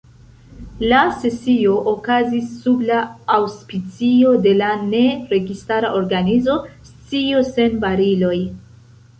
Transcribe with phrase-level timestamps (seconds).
[0.91, 2.97] La sesio okazis sub la
[3.35, 6.57] aŭspicio de la Ne Registara Organizo
[6.93, 8.37] Scio Sen Bariloj.